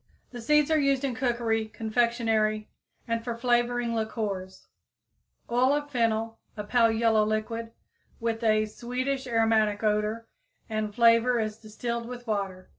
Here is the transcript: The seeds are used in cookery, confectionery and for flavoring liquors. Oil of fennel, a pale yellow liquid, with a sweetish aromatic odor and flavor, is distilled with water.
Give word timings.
The 0.31 0.41
seeds 0.41 0.71
are 0.71 0.79
used 0.79 1.03
in 1.03 1.13
cookery, 1.13 1.67
confectionery 1.67 2.71
and 3.07 3.23
for 3.23 3.37
flavoring 3.37 3.93
liquors. 3.93 4.65
Oil 5.47 5.73
of 5.73 5.91
fennel, 5.91 6.39
a 6.57 6.63
pale 6.63 6.89
yellow 6.89 7.23
liquid, 7.23 7.71
with 8.19 8.43
a 8.43 8.65
sweetish 8.65 9.27
aromatic 9.27 9.83
odor 9.83 10.27
and 10.67 10.91
flavor, 10.95 11.37
is 11.39 11.57
distilled 11.59 12.07
with 12.07 12.25
water. 12.25 12.69